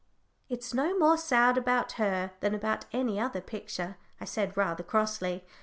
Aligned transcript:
"It's 0.49 0.73
no 0.73 0.97
more 0.97 1.15
sad 1.15 1.59
about 1.59 1.91
her 2.01 2.31
than 2.39 2.55
about 2.55 2.85
any 2.91 3.19
other 3.19 3.39
picture," 3.39 3.97
I 4.19 4.25
said, 4.25 4.57
rather 4.57 4.81
crossly. 4.81 5.45